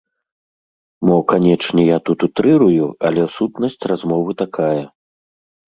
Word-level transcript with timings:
Мо, 1.09 1.17
канечне, 1.31 1.83
я 1.91 1.97
тут 2.11 2.25
утрырую, 2.29 2.87
але 3.11 3.21
сутнасць 3.37 3.81
размовы 3.95 4.31
такая. 4.43 4.83